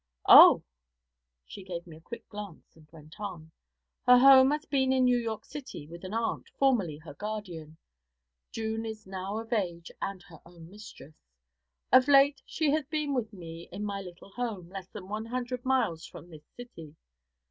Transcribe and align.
'Oh!' 0.27 0.63
She 1.45 1.63
gave 1.63 1.85
me 1.85 1.95
a 1.95 2.01
quick 2.01 2.27
glance 2.27 2.75
and 2.75 2.87
went 2.91 3.19
on. 3.19 3.51
'Her 4.07 4.17
home 4.17 4.49
has 4.49 4.65
been 4.65 4.91
in 4.91 5.03
New 5.03 5.19
York 5.19 5.45
City, 5.45 5.87
with 5.87 6.03
an 6.03 6.11
aunt, 6.15 6.49
formerly 6.57 6.97
her 6.97 7.13
guardian. 7.13 7.77
June 8.51 8.83
is 8.83 9.05
now 9.05 9.37
of 9.37 9.53
age 9.53 9.91
and 10.01 10.23
her 10.23 10.39
own 10.43 10.71
mistress. 10.71 11.13
Of 11.91 12.07
late 12.07 12.41
she 12.47 12.71
has 12.71 12.87
been 12.87 13.13
with 13.13 13.31
me 13.31 13.69
in 13.71 13.85
my 13.85 14.01
little 14.01 14.31
home, 14.31 14.69
less 14.69 14.87
than 14.87 15.07
one 15.07 15.25
hundred 15.27 15.63
miles 15.65 16.07
from 16.07 16.31
this 16.31 16.47
city. 16.47 16.95